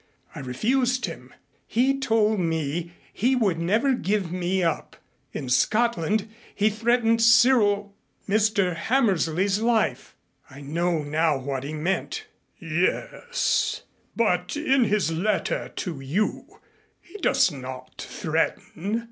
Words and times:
I 0.33 0.39
refused 0.39 1.05
him. 1.05 1.31
He 1.67 1.99
told 1.99 2.39
me 2.39 2.91
he 3.13 3.35
would 3.35 3.59
never 3.59 3.93
give 3.93 4.31
me 4.31 4.63
up. 4.63 4.95
In 5.31 5.47
Scotland 5.47 6.27
he 6.55 6.71
threatened 6.71 7.21
Cyril 7.21 7.93
Mr. 8.27 8.75
Hammersley's 8.75 9.59
life. 9.59 10.15
I 10.49 10.59
know 10.61 11.03
now 11.03 11.37
what 11.37 11.63
he 11.63 11.75
meant." 11.75 12.25
"Yes, 12.59 13.83
but 14.15 14.57
in 14.57 14.85
his 14.85 15.11
letter 15.11 15.69
to 15.75 15.99
you 16.01 16.59
he 16.99 17.17
does 17.17 17.51
not 17.51 17.93
threaten. 17.99 18.99